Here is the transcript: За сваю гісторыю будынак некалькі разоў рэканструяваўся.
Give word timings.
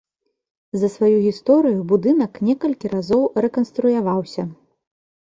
За 0.83 0.89
сваю 0.93 1.17
гісторыю 1.25 1.85
будынак 1.93 2.31
некалькі 2.51 2.93
разоў 2.97 3.23
рэканструяваўся. 3.49 4.53